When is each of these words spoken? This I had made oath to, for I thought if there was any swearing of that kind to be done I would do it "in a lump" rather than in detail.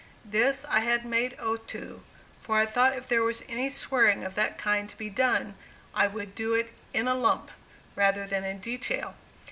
This 0.25 0.65
I 0.67 0.79
had 0.79 1.05
made 1.05 1.37
oath 1.39 1.67
to, 1.67 2.01
for 2.39 2.57
I 2.57 2.65
thought 2.65 2.97
if 2.97 3.07
there 3.07 3.21
was 3.21 3.43
any 3.47 3.69
swearing 3.69 4.23
of 4.23 4.33
that 4.33 4.57
kind 4.57 4.89
to 4.89 4.97
be 4.97 5.11
done 5.11 5.53
I 5.93 6.07
would 6.07 6.33
do 6.33 6.55
it 6.55 6.73
"in 6.91 7.07
a 7.07 7.13
lump" 7.13 7.51
rather 7.95 8.25
than 8.25 8.43
in 8.43 8.57
detail. 8.57 9.13